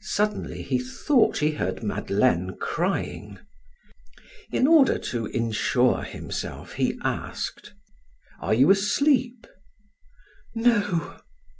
Suddenly 0.00 0.62
he 0.62 0.78
thought 0.78 1.36
he 1.36 1.50
heard 1.50 1.82
Madeleine 1.82 2.56
crying. 2.56 3.38
In 4.50 4.66
order 4.66 4.96
to 5.12 5.26
insure 5.26 6.00
himself 6.02 6.72
he 6.72 6.98
asked: 7.02 7.74
"Are 8.40 8.54
you 8.54 8.70
asleep?" 8.70 9.46
"No." 10.54 11.18